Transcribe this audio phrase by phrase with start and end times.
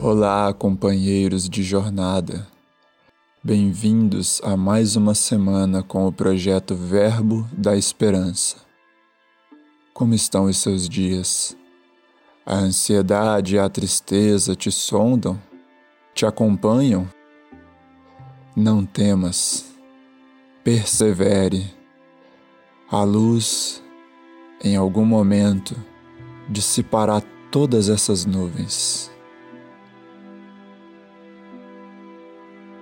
[0.00, 2.46] Olá, companheiros de jornada.
[3.42, 8.58] Bem-vindos a mais uma semana com o projeto Verbo da Esperança.
[9.92, 11.56] Como estão os seus dias?
[12.46, 15.36] A ansiedade e a tristeza te sondam?
[16.14, 17.10] Te acompanham?
[18.54, 19.64] Não temas.
[20.62, 21.74] Persevere.
[22.88, 23.82] A luz,
[24.62, 25.74] em algum momento,
[26.48, 29.10] dissipará todas essas nuvens.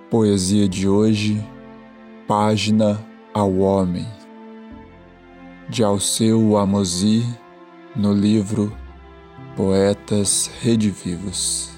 [0.09, 1.45] Poesia de hoje,
[2.25, 2.97] Página
[3.33, 4.07] ao Homem,
[5.67, 7.25] de Alceu Amosi,
[7.93, 8.71] no livro
[9.57, 11.76] Poetas Redivivos.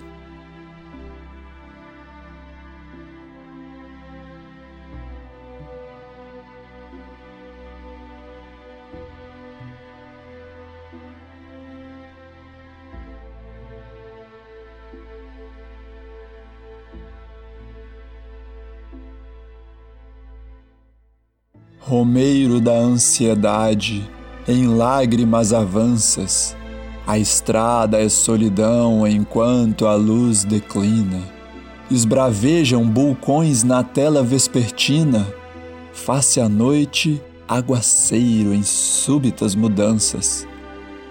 [21.90, 24.08] Romeiro da ansiedade,
[24.48, 26.56] em lágrimas avanças,
[27.08, 31.20] a estrada é solidão enquanto a luz declina.
[31.90, 35.26] Esbravejam bulcões na tela vespertina,
[35.92, 40.48] face à noite, aguaceiro em súbitas mudanças.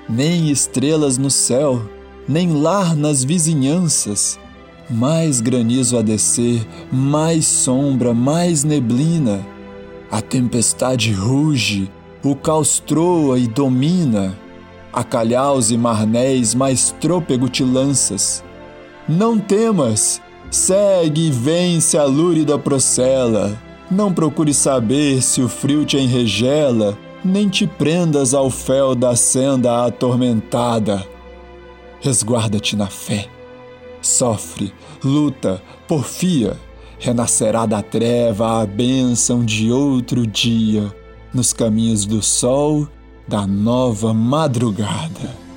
[0.09, 1.83] Nem estrelas no céu,
[2.29, 4.39] nem lar nas vizinhanças,
[4.89, 9.45] mais granizo a descer, mais sombra, mais neblina
[10.11, 11.91] a tempestade ruge,
[12.25, 14.39] o caos troa e domina.
[14.93, 18.43] A calhaus e marnéis mais trôpego te lanças.
[19.07, 20.21] Não temas,
[20.51, 23.57] segue e vence a lúrida procela.
[23.91, 29.87] Não procure saber se o frio te enregela, nem te prendas ao fel da senda
[29.87, 31.07] atormentada.
[32.01, 33.29] Resguarda-te na fé.
[34.01, 34.73] Sofre,
[35.05, 36.57] luta, porfia
[36.98, 40.94] renascerá da treva a bênção de outro dia,
[41.32, 42.88] nos caminhos do sol
[43.26, 45.47] da nova madrugada.